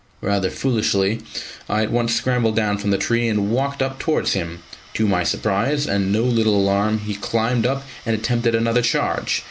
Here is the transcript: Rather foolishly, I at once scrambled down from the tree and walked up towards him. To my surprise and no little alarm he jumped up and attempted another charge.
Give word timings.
Rather 0.23 0.49
foolishly, 0.49 1.19
I 1.69 1.83
at 1.83 1.91
once 1.91 2.15
scrambled 2.15 2.55
down 2.55 2.79
from 2.79 2.89
the 2.89 2.97
tree 2.97 3.29
and 3.29 3.51
walked 3.51 3.83
up 3.83 3.99
towards 3.99 4.33
him. 4.33 4.63
To 4.95 5.07
my 5.07 5.23
surprise 5.23 5.85
and 5.85 6.11
no 6.11 6.23
little 6.23 6.55
alarm 6.57 6.97
he 7.01 7.13
jumped 7.15 7.67
up 7.67 7.85
and 8.03 8.15
attempted 8.15 8.55
another 8.55 8.81
charge. 8.81 9.39